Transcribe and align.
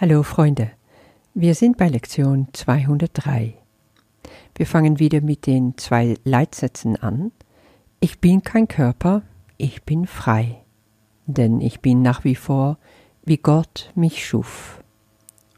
Hallo 0.00 0.22
Freunde, 0.22 0.70
wir 1.34 1.54
sind 1.54 1.76
bei 1.76 1.86
Lektion 1.86 2.48
203. 2.54 3.52
Wir 4.54 4.66
fangen 4.66 4.98
wieder 4.98 5.20
mit 5.20 5.46
den 5.46 5.76
zwei 5.76 6.16
Leitsätzen 6.24 6.96
an. 6.96 7.32
Ich 8.00 8.18
bin 8.18 8.42
kein 8.42 8.66
Körper, 8.66 9.20
ich 9.58 9.82
bin 9.82 10.06
frei, 10.06 10.62
denn 11.26 11.60
ich 11.60 11.80
bin 11.80 12.00
nach 12.00 12.24
wie 12.24 12.34
vor, 12.34 12.78
wie 13.26 13.36
Gott 13.36 13.92
mich 13.94 14.26
schuf. 14.26 14.82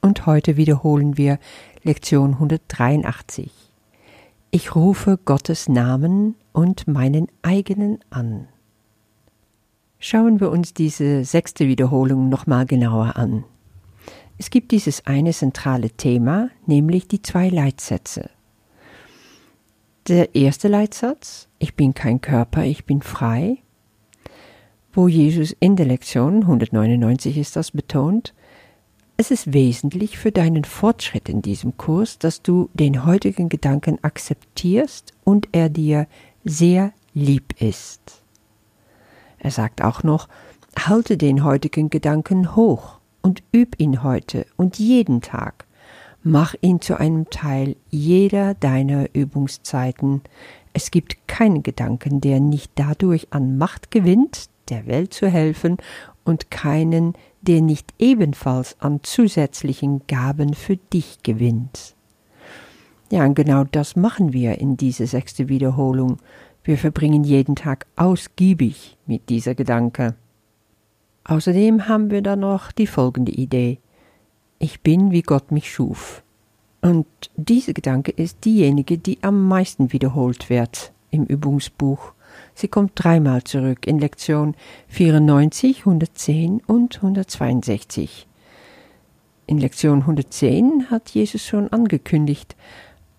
Und 0.00 0.26
heute 0.26 0.56
wiederholen 0.56 1.16
wir 1.16 1.38
Lektion 1.84 2.32
183. 2.32 3.52
Ich 4.50 4.74
rufe 4.74 5.20
Gottes 5.24 5.68
Namen 5.68 6.34
und 6.52 6.88
meinen 6.88 7.29
eigenen 7.43 8.00
an. 8.11 8.48
Schauen 10.00 10.40
wir 10.40 10.50
uns 10.50 10.74
diese 10.74 11.24
sechste 11.24 11.68
Wiederholung 11.68 12.29
nochmal 12.29 12.66
genauer 12.66 13.14
an. 13.14 13.45
Es 14.43 14.50
gibt 14.50 14.72
dieses 14.72 15.06
eine 15.06 15.30
zentrale 15.30 15.90
Thema, 15.90 16.50
nämlich 16.66 17.07
die 17.07 17.22
zwei 17.22 17.48
Leitsätze. 17.48 18.29
Der 20.08 20.35
erste 20.35 20.66
Leitsatz, 20.66 21.46
ich 21.61 21.76
bin 21.76 21.94
kein 21.94 22.21
Körper, 22.21 22.64
ich 22.64 22.85
bin 22.85 23.02
frei, 23.02 23.58
wo 24.93 25.07
Jesus 25.07 25.54
in 25.61 25.76
der 25.76 25.86
Lektion 25.86 26.40
199 26.40 27.39
ist 27.39 27.54
das 27.54 27.71
betont, 27.71 28.35
es 29.16 29.30
ist 29.30 29.52
wesentlich 29.52 30.18
für 30.18 30.32
deinen 30.32 30.64
Fortschritt 30.64 31.29
in 31.29 31.40
diesem 31.40 31.77
Kurs, 31.77 32.19
dass 32.19 32.42
du 32.42 32.69
den 32.74 33.05
heutigen 33.05 33.48
Gedanken 33.48 34.02
akzeptierst 34.02 35.12
und 35.22 35.50
er 35.52 35.69
dir 35.69 36.08
sehr 36.44 36.92
lieb 37.14 37.62
ist. 37.62 38.24
Er 39.38 39.52
sagt 39.52 39.83
auch 39.83 40.02
noch, 40.02 40.28
halte 40.77 41.16
den 41.16 41.44
heutigen 41.44 41.91
Gedanken 41.91 42.56
hoch 42.56 42.98
und 43.22 43.42
üb 43.55 43.75
ihn 43.78 44.03
heute 44.03 44.47
und 44.56 44.78
jeden 44.78 45.20
Tag. 45.20 45.67
Mach 46.22 46.55
ihn 46.61 46.80
zu 46.80 46.98
einem 46.98 47.30
Teil 47.30 47.77
jeder 47.91 48.55
deiner 48.55 49.12
Übungszeiten. 49.14 50.20
Es 50.72 50.91
gibt 50.91 51.27
keinen 51.27 51.62
Gedanken, 51.62 52.20
der 52.20 52.38
nicht 52.38 52.72
dadurch 52.77 53.28
an 53.30 53.58
Macht 53.58 53.91
gewinnt, 53.91 54.48
der 54.69 54.86
Welt 54.86 55.12
zu 55.12 55.28
helfen, 55.28 55.78
und 56.24 56.50
keinen, 56.50 57.14
der 57.41 57.61
nicht 57.61 57.92
ebenfalls 57.98 58.77
an 58.80 59.00
zusätzlichen 59.02 60.06
Gaben 60.06 60.55
für 60.55 60.77
dich 60.77 61.22
gewinnt. 61.22 61.94
Ja, 63.11 63.24
und 63.24 63.34
genau 63.34 63.64
das 63.64 63.96
machen 63.96 64.33
wir 64.33 64.58
in 64.58 64.77
dieser 64.77 65.06
sechste 65.06 65.48
Wiederholung. 65.48 66.18
Wir 66.64 66.78
verbringen 66.78 67.24
jeden 67.24 67.56
Tag 67.56 67.86
ausgiebig 67.96 68.96
mit 69.06 69.28
dieser 69.28 69.55
Gedanke. 69.55 70.14
Außerdem 71.24 71.88
haben 71.88 72.10
wir 72.10 72.22
dann 72.22 72.40
noch 72.40 72.72
die 72.72 72.86
folgende 72.86 73.32
Idee. 73.32 73.78
Ich 74.58 74.80
bin, 74.80 75.10
wie 75.10 75.22
Gott 75.22 75.52
mich 75.52 75.72
schuf. 75.72 76.22
Und 76.80 77.06
diese 77.36 77.74
Gedanke 77.74 78.10
ist 78.10 78.44
diejenige, 78.44 78.98
die 78.98 79.18
am 79.22 79.46
meisten 79.46 79.92
wiederholt 79.92 80.50
wird 80.50 80.92
im 81.10 81.24
Übungsbuch. 81.24 82.12
Sie 82.54 82.68
kommt 82.68 82.92
dreimal 82.94 83.44
zurück 83.44 83.86
in 83.86 83.98
Lektion 83.98 84.54
94, 84.88 85.80
110 85.80 86.60
und 86.66 86.96
162. 86.96 88.26
In 89.46 89.58
Lektion 89.58 90.00
110 90.00 90.90
hat 90.90 91.10
Jesus 91.10 91.44
schon 91.44 91.68
angekündigt, 91.72 92.56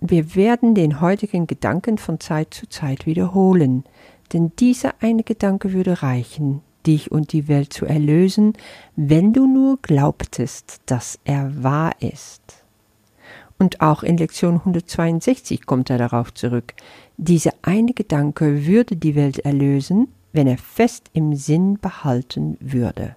wir 0.01 0.35
werden 0.35 0.75
den 0.75 0.99
heutigen 0.99 1.47
Gedanken 1.47 1.97
von 1.97 2.19
Zeit 2.19 2.53
zu 2.53 2.67
Zeit 2.67 3.05
wiederholen, 3.05 3.85
denn 4.33 4.51
dieser 4.59 4.95
eine 4.99 5.23
Gedanke 5.23 5.71
würde 5.71 6.01
reichen, 6.01 6.61
dich 6.85 7.11
und 7.11 7.33
die 7.33 7.47
Welt 7.47 7.73
zu 7.73 7.85
erlösen, 7.85 8.53
wenn 8.95 9.33
du 9.33 9.47
nur 9.47 9.77
glaubtest, 9.81 10.81
dass 10.85 11.19
er 11.23 11.63
wahr 11.63 11.93
ist. 11.99 12.63
Und 13.59 13.81
auch 13.81 14.03
in 14.03 14.17
Lektion 14.17 14.55
162 14.55 15.65
kommt 15.65 15.89
er 15.89 15.97
darauf 15.97 16.33
zurück. 16.33 16.73
Dieser 17.17 17.53
eine 17.61 17.93
Gedanke 17.93 18.65
würde 18.65 18.95
die 18.95 19.15
Welt 19.15 19.39
erlösen, 19.39 20.07
wenn 20.33 20.47
er 20.47 20.57
fest 20.57 21.09
im 21.13 21.35
Sinn 21.35 21.77
behalten 21.79 22.57
würde. 22.59 23.15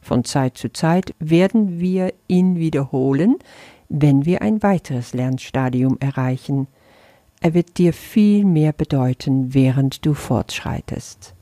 Von 0.00 0.24
Zeit 0.24 0.58
zu 0.58 0.72
Zeit 0.72 1.14
werden 1.18 1.78
wir 1.80 2.12
ihn 2.28 2.56
wiederholen, 2.56 3.36
wenn 3.88 4.24
wir 4.24 4.42
ein 4.42 4.62
weiteres 4.62 5.14
Lernstadium 5.14 5.98
erreichen. 6.00 6.66
Er 7.40 7.54
wird 7.54 7.78
dir 7.78 7.92
viel 7.92 8.44
mehr 8.44 8.72
bedeuten, 8.72 9.54
während 9.54 10.04
du 10.04 10.14
fortschreitest. 10.14 11.34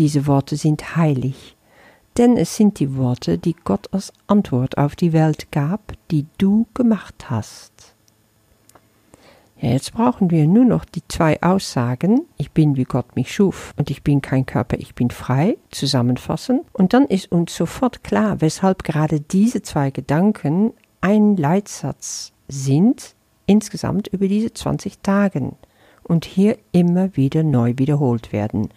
Diese 0.00 0.26
Worte 0.26 0.56
sind 0.56 0.96
heilig, 0.96 1.58
denn 2.16 2.38
es 2.38 2.56
sind 2.56 2.78
die 2.80 2.96
Worte, 2.96 3.36
die 3.36 3.54
Gott 3.54 3.92
als 3.92 4.14
Antwort 4.28 4.78
auf 4.78 4.96
die 4.96 5.12
Welt 5.12 5.52
gab, 5.52 5.92
die 6.10 6.24
du 6.38 6.66
gemacht 6.72 7.28
hast. 7.28 7.94
Ja, 9.60 9.72
jetzt 9.72 9.92
brauchen 9.92 10.30
wir 10.30 10.46
nur 10.46 10.64
noch 10.64 10.86
die 10.86 11.02
zwei 11.06 11.42
Aussagen, 11.42 12.22
ich 12.38 12.50
bin 12.52 12.76
wie 12.76 12.84
Gott 12.84 13.14
mich 13.14 13.34
schuf 13.34 13.74
und 13.76 13.90
ich 13.90 14.02
bin 14.02 14.22
kein 14.22 14.46
Körper, 14.46 14.78
ich 14.78 14.94
bin 14.94 15.10
frei, 15.10 15.58
zusammenfassen, 15.70 16.62
und 16.72 16.94
dann 16.94 17.04
ist 17.04 17.30
uns 17.30 17.54
sofort 17.54 18.02
klar, 18.02 18.40
weshalb 18.40 18.84
gerade 18.84 19.20
diese 19.20 19.60
zwei 19.60 19.90
Gedanken 19.90 20.72
ein 21.02 21.36
Leitsatz 21.36 22.32
sind, 22.48 23.14
insgesamt 23.44 24.08
über 24.08 24.28
diese 24.28 24.54
20 24.54 25.00
Tagen 25.00 25.56
und 26.04 26.24
hier 26.24 26.56
immer 26.72 27.14
wieder 27.18 27.42
neu 27.42 27.74
wiederholt 27.76 28.32
werden. 28.32 28.70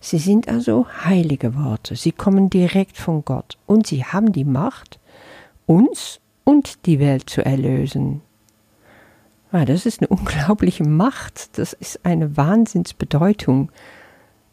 Sie 0.00 0.18
sind 0.18 0.48
also 0.48 0.86
heilige 1.04 1.56
Worte, 1.56 1.96
sie 1.96 2.12
kommen 2.12 2.50
direkt 2.50 2.96
von 2.96 3.24
Gott 3.24 3.58
und 3.66 3.86
sie 3.86 4.04
haben 4.04 4.32
die 4.32 4.44
Macht, 4.44 5.00
uns 5.66 6.20
und 6.44 6.86
die 6.86 7.00
Welt 7.00 7.28
zu 7.28 7.44
erlösen. 7.44 8.22
Ah, 9.50 9.64
das 9.64 9.86
ist 9.86 10.00
eine 10.00 10.08
unglaubliche 10.16 10.84
Macht, 10.84 11.58
das 11.58 11.72
ist 11.72 12.04
eine 12.04 12.36
Wahnsinnsbedeutung. 12.36 13.72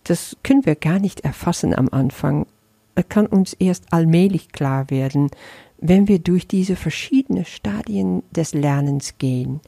Das 0.03 0.35
können 0.43 0.65
wir 0.65 0.75
gar 0.75 0.99
nicht 0.99 1.21
erfassen 1.21 1.75
am 1.75 1.89
Anfang. 1.89 2.47
Es 2.95 3.07
kann 3.09 3.27
uns 3.27 3.53
erst 3.53 3.91
allmählich 3.91 4.51
klar 4.51 4.89
werden, 4.89 5.29
wenn 5.77 6.07
wir 6.07 6.19
durch 6.19 6.47
diese 6.47 6.75
verschiedenen 6.75 7.45
Stadien 7.45 8.23
des 8.31 8.53
Lernens 8.53 9.17
gehen. 9.17 9.59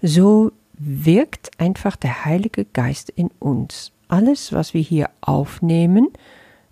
So 0.00 0.52
wirkt 0.72 1.50
einfach 1.58 1.96
der 1.96 2.24
Heilige 2.24 2.64
Geist 2.64 3.10
in 3.10 3.30
uns 3.38 3.91
alles, 4.12 4.52
was 4.52 4.74
wir 4.74 4.82
hier 4.82 5.08
aufnehmen, 5.22 6.08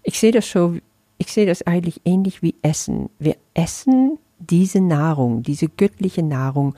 ich 0.02 0.20
sehe 0.20 0.32
das 0.32 0.50
so, 0.50 0.76
ich 1.18 1.32
sehe 1.32 1.46
das 1.46 1.66
eigentlich 1.66 2.02
ähnlich 2.04 2.42
wie 2.42 2.54
Essen. 2.62 3.08
Wir 3.18 3.36
essen 3.54 4.18
diese 4.38 4.80
Nahrung, 4.80 5.42
diese 5.42 5.68
göttliche 5.68 6.22
Nahrung, 6.22 6.74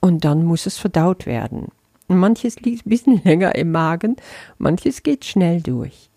und 0.00 0.24
dann 0.24 0.44
muss 0.44 0.66
es 0.66 0.78
verdaut 0.78 1.26
werden. 1.26 1.68
Manches 2.08 2.60
liegt 2.60 2.86
ein 2.86 2.90
bisschen 2.90 3.22
länger 3.24 3.54
im 3.56 3.72
Magen, 3.72 4.16
manches 4.58 5.02
geht 5.02 5.24
schnell 5.24 5.60
durch 5.60 6.10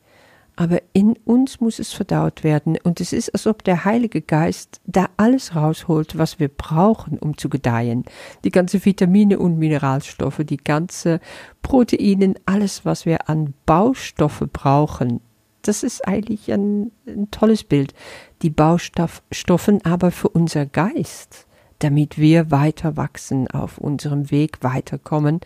aber 0.59 0.81
in 0.91 1.13
uns 1.23 1.61
muss 1.61 1.79
es 1.79 1.93
verdaut 1.93 2.43
werden 2.43 2.77
und 2.83 2.99
es 2.99 3.13
ist, 3.13 3.33
als 3.33 3.47
ob 3.47 3.63
der 3.63 3.85
Heilige 3.85 4.21
Geist 4.21 4.81
da 4.85 5.07
alles 5.15 5.55
rausholt, 5.55 6.17
was 6.17 6.37
wir 6.37 6.49
brauchen, 6.49 7.17
um 7.17 7.37
zu 7.37 7.47
gedeihen. 7.47 8.03
Die 8.43 8.51
ganze 8.51 8.83
Vitamine 8.83 9.39
und 9.39 9.57
Mineralstoffe, 9.57 10.41
die 10.43 10.57
ganze 10.57 11.21
Proteinen, 11.61 12.35
alles, 12.45 12.83
was 12.83 13.05
wir 13.05 13.29
an 13.29 13.53
Baustoffe 13.65 14.43
brauchen. 14.51 15.21
Das 15.61 15.81
ist 15.81 16.05
eigentlich 16.05 16.51
ein, 16.51 16.91
ein 17.07 17.31
tolles 17.31 17.63
Bild. 17.63 17.93
Die 18.41 18.49
Baustoffen 18.49 19.85
aber 19.85 20.11
für 20.11 20.27
unser 20.27 20.65
Geist, 20.65 21.47
damit 21.79 22.17
wir 22.17 22.51
weiter 22.51 22.97
wachsen, 22.97 23.47
auf 23.47 23.77
unserem 23.77 24.29
Weg 24.29 24.57
weiterkommen, 24.61 25.39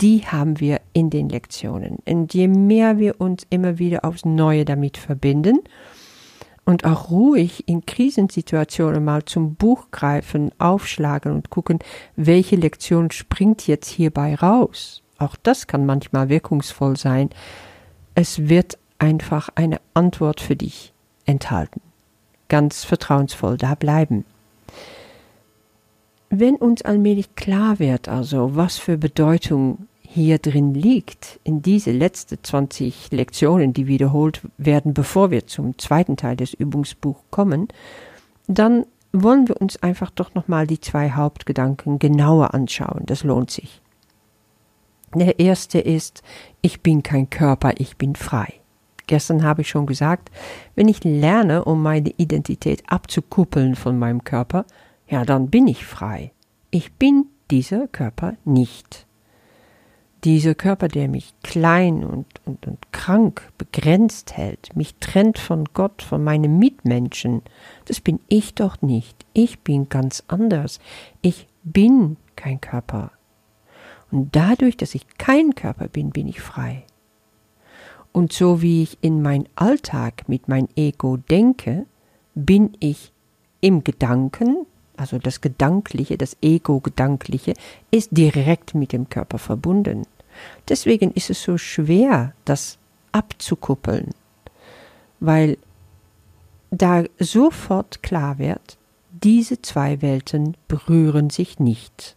die 0.00 0.26
haben 0.26 0.60
wir 0.60 0.80
in 0.96 1.10
den 1.10 1.28
Lektionen. 1.28 1.98
Und 2.06 2.32
je 2.32 2.48
mehr 2.48 2.98
wir 2.98 3.20
uns 3.20 3.46
immer 3.50 3.78
wieder 3.78 4.02
aufs 4.06 4.24
Neue 4.24 4.64
damit 4.64 4.96
verbinden 4.96 5.58
und 6.64 6.86
auch 6.86 7.10
ruhig 7.10 7.68
in 7.68 7.84
Krisensituationen 7.84 9.04
mal 9.04 9.22
zum 9.26 9.56
Buch 9.56 9.90
greifen, 9.90 10.52
aufschlagen 10.56 11.32
und 11.32 11.50
gucken, 11.50 11.80
welche 12.16 12.56
Lektion 12.56 13.10
springt 13.10 13.66
jetzt 13.66 13.90
hierbei 13.90 14.36
raus. 14.36 15.02
Auch 15.18 15.36
das 15.42 15.66
kann 15.66 15.84
manchmal 15.84 16.30
wirkungsvoll 16.30 16.96
sein. 16.96 17.28
Es 18.14 18.48
wird 18.48 18.78
einfach 18.98 19.50
eine 19.54 19.82
Antwort 19.92 20.40
für 20.40 20.56
dich 20.56 20.94
enthalten. 21.26 21.82
Ganz 22.48 22.84
vertrauensvoll 22.84 23.58
da 23.58 23.74
bleiben. 23.74 24.24
Wenn 26.30 26.56
uns 26.56 26.80
allmählich 26.80 27.34
klar 27.36 27.78
wird, 27.80 28.08
also 28.08 28.56
was 28.56 28.78
für 28.78 28.96
Bedeutung 28.96 29.88
hier 30.16 30.38
drin 30.38 30.74
liegt, 30.74 31.38
in 31.44 31.62
diese 31.62 31.92
letzten 31.92 32.42
20 32.42 33.12
Lektionen, 33.12 33.72
die 33.72 33.86
wiederholt 33.86 34.40
werden, 34.58 34.94
bevor 34.94 35.30
wir 35.30 35.46
zum 35.46 35.78
zweiten 35.78 36.16
Teil 36.16 36.36
des 36.36 36.54
Übungsbuchs 36.54 37.20
kommen, 37.30 37.68
dann 38.48 38.86
wollen 39.12 39.46
wir 39.46 39.60
uns 39.60 39.82
einfach 39.82 40.10
doch 40.10 40.34
nochmal 40.34 40.66
die 40.66 40.80
zwei 40.80 41.10
Hauptgedanken 41.10 41.98
genauer 41.98 42.54
anschauen. 42.54 43.02
Das 43.06 43.24
lohnt 43.24 43.50
sich. 43.50 43.80
Der 45.14 45.38
erste 45.38 45.78
ist, 45.78 46.22
ich 46.62 46.80
bin 46.80 47.02
kein 47.02 47.30
Körper, 47.30 47.74
ich 47.78 47.96
bin 47.96 48.16
frei. 48.16 48.52
Gestern 49.06 49.44
habe 49.44 49.62
ich 49.62 49.68
schon 49.68 49.86
gesagt, 49.86 50.30
wenn 50.74 50.88
ich 50.88 51.04
lerne, 51.04 51.64
um 51.64 51.82
meine 51.82 52.10
Identität 52.16 52.82
abzukuppeln 52.88 53.76
von 53.76 53.98
meinem 53.98 54.24
Körper, 54.24 54.64
ja, 55.08 55.24
dann 55.24 55.48
bin 55.48 55.68
ich 55.68 55.86
frei. 55.86 56.32
Ich 56.70 56.92
bin 56.94 57.26
dieser 57.50 57.86
Körper 57.86 58.34
nicht. 58.44 59.06
Dieser 60.24 60.54
Körper, 60.54 60.88
der 60.88 61.08
mich 61.08 61.34
klein 61.42 62.04
und, 62.04 62.26
und, 62.44 62.66
und 62.66 62.92
krank, 62.92 63.52
begrenzt 63.58 64.36
hält, 64.36 64.74
mich 64.74 64.96
trennt 64.96 65.38
von 65.38 65.66
Gott, 65.74 66.02
von 66.02 66.24
meinen 66.24 66.58
Mitmenschen, 66.58 67.42
das 67.84 68.00
bin 68.00 68.18
ich 68.28 68.54
doch 68.54 68.82
nicht. 68.82 69.24
Ich 69.34 69.60
bin 69.60 69.88
ganz 69.88 70.24
anders. 70.26 70.80
Ich 71.22 71.46
bin 71.62 72.16
kein 72.34 72.60
Körper. 72.60 73.12
Und 74.10 74.34
dadurch, 74.34 74.76
dass 74.76 74.94
ich 74.94 75.06
kein 75.18 75.54
Körper 75.54 75.88
bin, 75.88 76.10
bin 76.10 76.28
ich 76.28 76.40
frei. 76.40 76.84
Und 78.12 78.32
so 78.32 78.62
wie 78.62 78.82
ich 78.82 78.98
in 79.02 79.20
mein 79.20 79.46
Alltag 79.56 80.28
mit 80.28 80.48
mein 80.48 80.68
Ego 80.74 81.18
denke, 81.18 81.86
bin 82.34 82.76
ich 82.80 83.12
im 83.60 83.84
Gedanken, 83.84 84.66
also 84.96 85.18
das 85.18 85.40
Gedankliche, 85.40 86.16
das 86.16 86.36
Ego-Gedankliche, 86.40 87.54
ist 87.90 88.10
direkt 88.12 88.74
mit 88.74 88.92
dem 88.92 89.08
Körper 89.08 89.38
verbunden. 89.38 90.02
Deswegen 90.68 91.10
ist 91.12 91.30
es 91.30 91.42
so 91.42 91.58
schwer, 91.58 92.34
das 92.44 92.78
abzukuppeln, 93.12 94.10
weil 95.20 95.56
da 96.70 97.04
sofort 97.18 98.02
klar 98.02 98.38
wird, 98.38 98.76
diese 99.10 99.62
zwei 99.62 100.02
Welten 100.02 100.56
berühren 100.68 101.30
sich 101.30 101.58
nicht. 101.58 102.16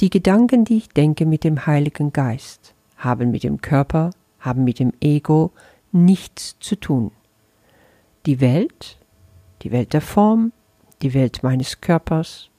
Die 0.00 0.10
Gedanken, 0.10 0.64
die 0.64 0.76
ich 0.76 0.88
denke 0.90 1.24
mit 1.24 1.44
dem 1.44 1.66
Heiligen 1.66 2.12
Geist, 2.12 2.74
haben 2.96 3.30
mit 3.30 3.42
dem 3.42 3.60
Körper 3.60 4.10
haben 4.46 4.64
mit 4.64 4.78
dem 4.78 4.92
Ego 5.00 5.52
nichts 5.92 6.56
zu 6.60 6.76
tun. 6.76 7.10
Die 8.24 8.40
Welt, 8.40 8.98
die 9.62 9.72
Welt 9.72 9.92
der 9.92 10.00
Form, 10.00 10.52
die 11.02 11.14
Welt 11.14 11.42
meines 11.42 11.80
Körpers, 11.80 12.50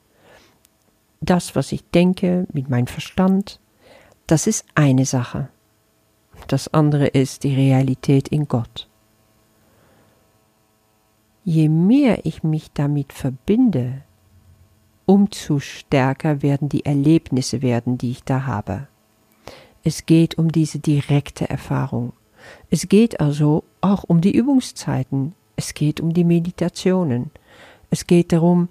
das, 1.22 1.56
was 1.56 1.72
ich 1.72 1.84
denke 1.90 2.46
mit 2.54 2.70
meinem 2.70 2.88
Verstand, 2.88 3.60
das 4.28 4.48
ist 4.48 4.66
eine 4.76 5.06
Sache. 5.06 5.50
Das 6.48 6.74
andere 6.74 7.08
ist 7.08 7.44
die 7.44 7.56
Realität 7.56 8.28
in 8.28 8.48
Gott. 8.48 8.88
Je 11.44 11.70
mehr 11.70 12.26
ich 12.26 12.44
mich 12.44 12.72
damit 12.74 13.14
verbinde, 13.14 14.04
umso 15.06 15.60
stärker 15.60 16.42
werden 16.42 16.70
die 16.70 16.86
Erlebnisse 16.86 17.62
werden, 17.62 17.98
die 17.98 18.12
ich 18.12 18.24
da 18.24 18.46
habe. 18.46 18.88
Es 19.84 20.06
geht 20.06 20.38
um 20.38 20.52
diese 20.52 20.80
direkte 20.80 21.50
Erfahrung. 21.50 22.12
Es 22.70 22.90
geht 22.90 23.22
also 23.22 23.64
auch 23.80 24.04
um 24.04 24.20
die 24.20 24.36
Übungszeiten. 24.36 25.34
Es 25.56 25.74
geht 25.74 26.02
um 26.02 26.14
die 26.14 26.26
Meditationen. 26.26 27.32
Es 27.90 28.08
geht 28.08 28.32
darum, 28.32 28.70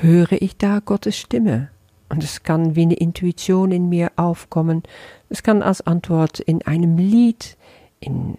höre 0.00 0.32
ich 0.32 0.56
da 0.56 0.80
Gottes 0.80 1.16
Stimme? 1.16 1.70
Und 2.08 2.22
es 2.22 2.42
kann 2.42 2.76
wie 2.76 2.82
eine 2.82 2.94
Intuition 2.94 3.72
in 3.72 3.88
mir 3.88 4.12
aufkommen. 4.16 4.82
Es 5.28 5.42
kann 5.42 5.62
als 5.62 5.80
Antwort 5.80 6.38
in 6.38 6.62
einem 6.62 6.98
Lied, 6.98 7.56
in 7.98 8.36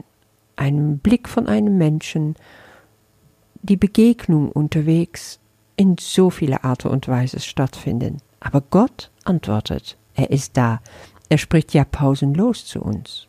einem 0.56 1.00
Blick 1.00 1.28
von 1.28 1.48
einem 1.48 1.78
Menschen, 1.78 2.36
die 3.62 3.76
Begegnung 3.76 4.52
unterwegs 4.52 5.40
in 5.76 5.98
so 6.00 6.30
viele 6.30 6.64
Art 6.64 6.86
und 6.86 7.08
Weise 7.08 7.40
stattfinden. 7.40 8.18
Aber 8.40 8.62
Gott 8.62 9.12
antwortet. 9.26 9.98
Er 10.16 10.32
ist 10.32 10.56
da. 10.56 10.82
Er 11.30 11.38
spricht 11.38 11.74
ja 11.74 11.84
pausenlos 11.84 12.66
zu 12.66 12.82
uns. 12.82 13.28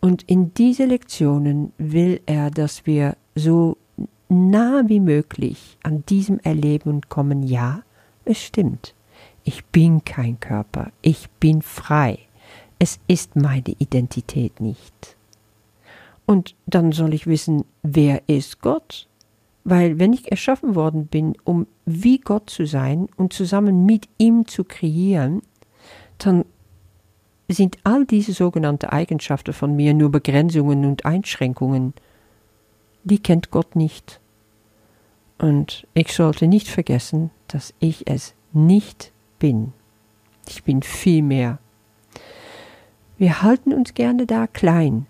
Und 0.00 0.22
in 0.22 0.52
diese 0.54 0.86
Lektionen 0.86 1.72
will 1.78 2.20
er, 2.26 2.50
dass 2.50 2.86
wir 2.86 3.16
so 3.34 3.76
nah 4.30 4.82
wie 4.86 5.00
möglich 5.00 5.76
an 5.82 6.04
diesem 6.08 6.38
Erleben 6.40 7.02
kommen, 7.08 7.42
ja, 7.42 7.82
es 8.24 8.42
stimmt. 8.42 8.94
Ich 9.44 9.64
bin 9.66 10.04
kein 10.04 10.38
Körper, 10.40 10.92
ich 11.02 11.28
bin 11.40 11.62
frei. 11.62 12.18
Es 12.78 12.98
ist 13.08 13.36
meine 13.36 13.74
Identität 13.78 14.60
nicht. 14.60 15.16
Und 16.26 16.54
dann 16.66 16.92
soll 16.92 17.12
ich 17.12 17.26
wissen, 17.26 17.64
wer 17.82 18.28
ist 18.28 18.60
Gott? 18.60 19.08
Weil 19.64 19.98
wenn 19.98 20.12
ich 20.12 20.30
erschaffen 20.30 20.74
worden 20.74 21.06
bin, 21.06 21.34
um 21.44 21.66
wie 21.84 22.18
Gott 22.18 22.48
zu 22.48 22.66
sein 22.66 23.08
und 23.16 23.32
zusammen 23.32 23.84
mit 23.84 24.08
ihm 24.16 24.46
zu 24.46 24.64
kreieren, 24.64 25.42
dann 26.18 26.44
sind 27.48 27.78
all 27.84 28.06
diese 28.06 28.32
sogenannten 28.32 28.86
Eigenschaften 28.86 29.52
von 29.52 29.74
mir 29.74 29.92
nur 29.92 30.10
Begrenzungen 30.10 30.84
und 30.84 31.04
Einschränkungen. 31.04 31.94
Die 33.02 33.18
kennt 33.18 33.50
Gott 33.50 33.76
nicht. 33.76 34.19
Und 35.40 35.86
ich 35.94 36.12
sollte 36.12 36.46
nicht 36.46 36.68
vergessen, 36.68 37.30
dass 37.48 37.72
ich 37.78 38.06
es 38.06 38.34
nicht 38.52 39.10
bin. 39.38 39.72
Ich 40.46 40.64
bin 40.64 40.82
viel 40.82 41.22
mehr. 41.22 41.58
Wir 43.16 43.42
halten 43.42 43.72
uns 43.72 43.94
gerne 43.94 44.26
da 44.26 44.46
klein 44.46 45.06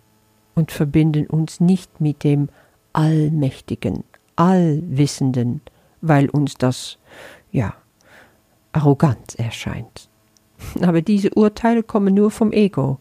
und 0.54 0.70
verbinden 0.70 1.26
uns 1.26 1.58
nicht 1.58 2.00
mit 2.00 2.22
dem 2.22 2.48
Allmächtigen, 2.92 4.04
Allwissenden, 4.36 5.62
weil 6.00 6.28
uns 6.28 6.54
das, 6.54 6.98
ja, 7.50 7.74
arrogant 8.72 9.36
erscheint. 9.36 10.08
Aber 10.80 11.02
diese 11.02 11.30
Urteile 11.34 11.82
kommen 11.82 12.14
nur 12.14 12.30
vom 12.30 12.52
Ego. 12.52 12.98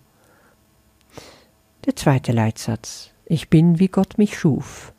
Der 1.85 1.95
zweite 1.95 2.31
Leitsatz. 2.31 3.11
Ich 3.25 3.49
bin, 3.49 3.77
wie 3.77 3.87
Gott 3.87 4.17
mich 4.17 4.37
schuf. 4.37 4.93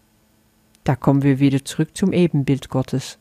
Da 0.84 0.96
kommen 0.96 1.22
wir 1.22 1.38
wieder 1.38 1.64
zurück 1.64 1.96
zum 1.96 2.12
Ebenbild 2.12 2.68
Gottes. 2.68 3.18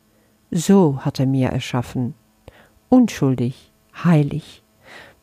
So 0.51 1.00
hat 1.00 1.19
er 1.19 1.25
mir 1.25 1.50
erschaffen. 1.50 2.15
Unschuldig, 2.89 3.71
heilig, 4.03 4.63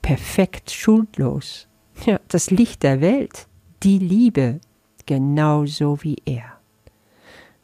perfekt 0.03 0.71
schuldlos. 0.71 1.69
Ja, 2.05 2.21
das 2.29 2.51
Licht 2.51 2.83
der 2.83 3.01
Welt, 3.01 3.49
die 3.83 3.99
Liebe, 3.99 4.61
genauso 5.07 6.03
wie 6.03 6.17
er. 6.25 6.61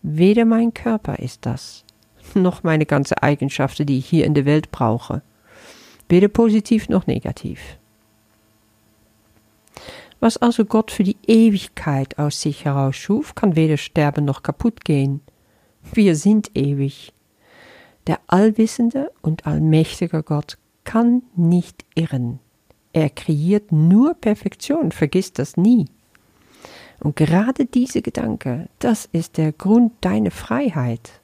Weder 0.02 0.44
mein 0.44 0.74
Körper 0.74 1.18
ist 1.18 1.46
das, 1.46 1.84
noch 2.34 2.62
meine 2.62 2.86
ganze 2.86 3.22
Eigenschaften, 3.22 3.86
die 3.86 3.98
ich 3.98 4.06
hier 4.06 4.24
in 4.26 4.34
der 4.34 4.46
Welt 4.46 4.72
brauche 4.72 5.22
weder 6.12 6.28
positiv 6.28 6.90
noch 6.90 7.06
negativ. 7.06 7.78
Was 10.22 10.36
also 10.36 10.64
Gott 10.64 10.92
für 10.92 11.02
die 11.02 11.16
Ewigkeit 11.26 12.16
aus 12.16 12.40
sich 12.42 12.64
heraus 12.64 12.94
schuf, 12.94 13.34
kann 13.34 13.56
weder 13.56 13.76
sterben 13.76 14.24
noch 14.24 14.44
kaputt 14.44 14.84
gehen. 14.84 15.20
Wir 15.92 16.14
sind 16.14 16.56
ewig. 16.56 17.12
Der 18.06 18.20
allwissende 18.28 19.10
und 19.22 19.48
allmächtige 19.48 20.22
Gott 20.22 20.58
kann 20.84 21.24
nicht 21.34 21.84
irren. 21.96 22.38
Er 22.92 23.10
kreiert 23.10 23.72
nur 23.72 24.14
Perfektion, 24.14 24.92
vergiss 24.92 25.32
das 25.32 25.56
nie. 25.56 25.86
Und 27.00 27.16
gerade 27.16 27.66
diese 27.66 28.00
Gedanke, 28.00 28.68
das 28.78 29.06
ist 29.10 29.38
der 29.38 29.50
Grund 29.50 29.92
deiner 30.02 30.30
Freiheit. 30.30 31.20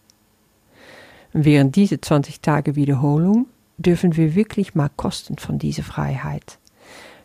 während 1.32 1.76
diese 1.76 2.00
20 2.00 2.40
Tage 2.40 2.74
Wiederholung 2.74 3.46
dürfen 3.76 4.16
wir 4.16 4.34
wirklich 4.34 4.74
mal 4.74 4.90
kosten 4.96 5.38
von 5.38 5.60
dieser 5.60 5.84
Freiheit. 5.84 6.58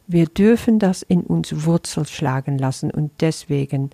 Wir 0.07 0.25
dürfen 0.25 0.79
das 0.79 1.01
in 1.01 1.21
uns 1.21 1.65
Wurzel 1.65 2.05
schlagen 2.05 2.57
lassen 2.57 2.91
und 2.91 3.11
deswegen 3.21 3.91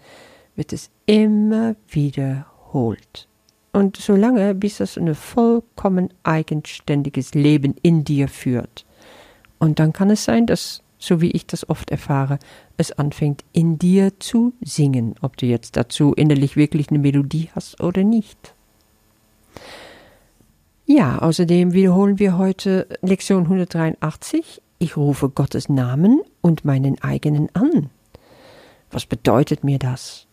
wird 0.55 0.73
es 0.73 0.89
immer 1.05 1.75
wiederholt. 1.87 3.27
Und 3.71 3.97
solange 3.97 4.55
bis 4.55 4.77
das 4.77 4.97
ein 4.97 5.13
vollkommen 5.13 6.09
eigenständiges 6.23 7.35
Leben 7.35 7.75
in 7.81 8.03
dir 8.03 8.27
führt. 8.27 8.85
Und 9.59 9.79
dann 9.79 9.93
kann 9.93 10.09
es 10.09 10.23
sein, 10.23 10.47
dass, 10.47 10.81
so 10.97 11.21
wie 11.21 11.31
ich 11.31 11.45
das 11.45 11.69
oft 11.69 11.91
erfahre, 11.91 12.39
es 12.77 12.91
anfängt 12.91 13.43
in 13.53 13.77
dir 13.77 14.19
zu 14.19 14.53
singen, 14.61 15.15
ob 15.21 15.37
du 15.37 15.45
jetzt 15.45 15.77
dazu 15.77 16.13
innerlich 16.13 16.55
wirklich 16.55 16.89
eine 16.89 16.99
Melodie 16.99 17.49
hast 17.53 17.79
oder 17.81 18.03
nicht. 18.03 18.53
Ja, 20.85 21.19
außerdem 21.19 21.73
wiederholen 21.73 22.17
wir 22.17 22.37
heute 22.37 22.87
Lektion 23.01 23.43
183. 23.43 24.61
Ich 24.79 24.98
rufe 24.98 25.29
Gottes 25.29 25.69
Namen 25.69 26.21
und 26.41 26.65
meinen 26.65 27.01
eigenen 27.01 27.53
an. 27.53 27.89
Was 28.91 29.05
bedeutet 29.05 29.63
mir 29.63 29.77
das? 29.77 30.25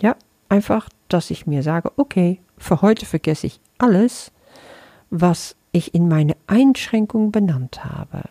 Ja, 0.00 0.16
einfach, 0.48 0.88
dass 1.08 1.30
ich 1.30 1.46
mir 1.46 1.62
sage, 1.62 1.92
okay, 1.96 2.40
für 2.58 2.82
heute 2.82 3.06
vergesse 3.06 3.46
ich 3.46 3.60
alles, 3.78 4.32
was 5.10 5.56
ich 5.72 5.94
in 5.94 6.08
meine 6.08 6.36
Einschränkung 6.46 7.32
benannt 7.32 7.84
habe, 7.84 8.24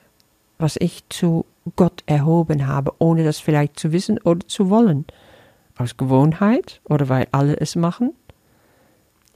was 0.59 0.75
ich 0.77 1.03
zu 1.09 1.45
Gott 1.75 2.03
erhoben 2.05 2.67
habe, 2.67 2.93
ohne 2.99 3.23
das 3.23 3.39
vielleicht 3.39 3.79
zu 3.79 3.91
wissen 3.91 4.19
oder 4.19 4.47
zu 4.47 4.69
wollen, 4.69 5.05
aus 5.77 5.97
Gewohnheit 5.97 6.81
oder 6.85 7.09
weil 7.09 7.27
alle 7.31 7.59
es 7.59 7.75
machen 7.75 8.13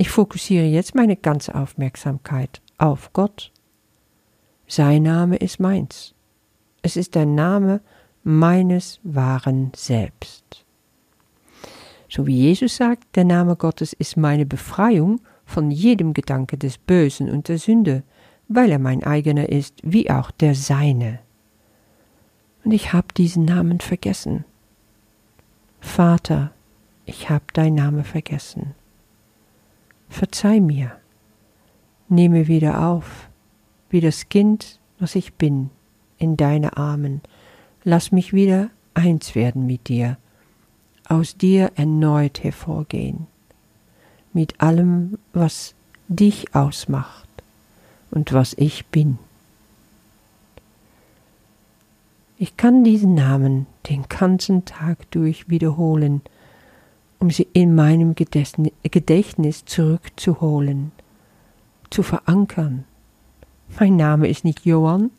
ich 0.01 0.09
fokussiere 0.09 0.65
jetzt 0.65 0.95
meine 0.95 1.15
ganze 1.15 1.53
Aufmerksamkeit 1.53 2.59
auf 2.79 3.13
Gott. 3.13 3.51
Sein 4.73 5.03
Name 5.03 5.35
ist 5.35 5.59
meins. 5.59 6.15
Es 6.81 6.95
ist 6.95 7.15
der 7.15 7.25
Name 7.25 7.81
meines 8.23 9.01
wahren 9.03 9.73
Selbst. 9.75 10.63
So 12.07 12.25
wie 12.25 12.37
Jesus 12.37 12.77
sagt, 12.77 13.17
der 13.17 13.25
Name 13.25 13.57
Gottes 13.57 13.91
ist 13.91 14.15
meine 14.15 14.45
Befreiung 14.45 15.19
von 15.43 15.71
jedem 15.71 16.13
Gedanke 16.13 16.57
des 16.57 16.77
Bösen 16.77 17.29
und 17.29 17.49
der 17.49 17.57
Sünde, 17.57 18.03
weil 18.47 18.71
er 18.71 18.79
mein 18.79 19.03
eigener 19.03 19.49
ist, 19.49 19.73
wie 19.83 20.09
auch 20.09 20.31
der 20.31 20.55
seine. 20.55 21.19
Und 22.63 22.71
ich 22.71 22.93
habe 22.93 23.07
diesen 23.17 23.43
Namen 23.43 23.81
vergessen. 23.81 24.45
Vater, 25.81 26.53
ich 27.03 27.29
habe 27.29 27.43
dein 27.51 27.75
Name 27.75 28.05
vergessen. 28.05 28.73
Verzeih 30.07 30.61
mir, 30.61 30.95
nehme 32.07 32.47
wieder 32.47 32.87
auf, 32.87 33.27
wie 33.91 34.01
das 34.01 34.29
Kind, 34.29 34.79
was 34.99 35.15
ich 35.15 35.33
bin, 35.33 35.69
in 36.17 36.37
deine 36.37 36.77
Armen, 36.77 37.21
lass 37.83 38.11
mich 38.11 38.33
wieder 38.33 38.69
eins 38.93 39.35
werden 39.35 39.65
mit 39.65 39.87
dir, 39.87 40.17
aus 41.07 41.35
dir 41.37 41.71
erneut 41.75 42.43
hervorgehen, 42.43 43.27
mit 44.33 44.61
allem, 44.61 45.17
was 45.33 45.75
dich 46.07 46.55
ausmacht 46.55 47.27
und 48.11 48.33
was 48.33 48.53
ich 48.53 48.85
bin. 48.87 49.17
Ich 52.37 52.57
kann 52.57 52.83
diesen 52.83 53.13
Namen 53.13 53.67
den 53.89 54.05
ganzen 54.09 54.65
Tag 54.65 55.11
durch 55.11 55.49
wiederholen, 55.49 56.21
um 57.19 57.29
sie 57.29 57.47
in 57.53 57.75
meinem 57.75 58.15
Gedächtnis 58.15 59.65
zurückzuholen, 59.65 60.91
zu 61.91 62.03
verankern. 62.03 62.85
Mein 63.79 63.95
Name 63.95 64.27
ist 64.27 64.43
nicht 64.43 64.65
Johann, 64.65 65.11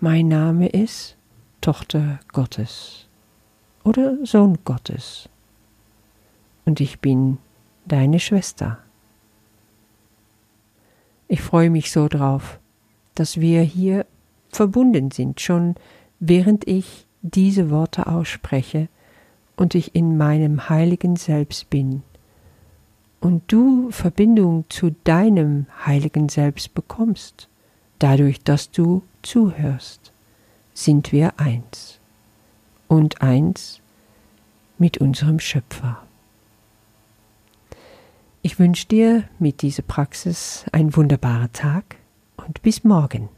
mein 0.00 0.28
Name 0.28 0.68
ist 0.68 1.16
Tochter 1.60 2.20
Gottes 2.32 3.06
oder 3.84 4.18
Sohn 4.24 4.58
Gottes. 4.64 5.28
Und 6.64 6.80
ich 6.80 7.00
bin 7.00 7.38
deine 7.86 8.20
Schwester. 8.20 8.78
Ich 11.28 11.40
freue 11.40 11.70
mich 11.70 11.90
so 11.90 12.08
drauf, 12.08 12.58
dass 13.14 13.40
wir 13.40 13.62
hier 13.62 14.04
verbunden 14.50 15.10
sind, 15.10 15.40
schon 15.40 15.76
während 16.20 16.66
ich 16.68 17.06
diese 17.22 17.70
Worte 17.70 18.06
ausspreche 18.06 18.88
und 19.56 19.74
ich 19.74 19.94
in 19.94 20.16
meinem 20.16 20.68
heiligen 20.68 21.16
Selbst 21.16 21.70
bin 21.70 22.02
und 23.20 23.42
du 23.48 23.90
Verbindung 23.90 24.64
zu 24.68 24.94
deinem 25.04 25.66
heiligen 25.84 26.28
Selbst 26.28 26.74
bekommst, 26.74 27.48
dadurch, 27.98 28.42
dass 28.42 28.70
du 28.70 29.02
zuhörst, 29.22 30.12
sind 30.74 31.12
wir 31.12 31.38
eins 31.38 31.98
und 32.88 33.22
eins 33.22 33.80
mit 34.78 34.98
unserem 34.98 35.40
Schöpfer. 35.40 36.02
Ich 38.42 38.58
wünsche 38.58 38.86
dir 38.86 39.24
mit 39.38 39.62
dieser 39.62 39.82
Praxis 39.82 40.64
einen 40.70 40.94
wunderbaren 40.94 41.52
Tag 41.52 41.96
und 42.36 42.62
bis 42.62 42.84
morgen. 42.84 43.28